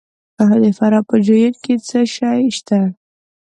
د 0.63 0.65
فراه 0.77 1.03
په 1.09 1.15
جوین 1.25 1.53
کې 1.63 1.73
څه 1.87 1.99
شی 2.15 2.41
شته؟ 2.57 2.79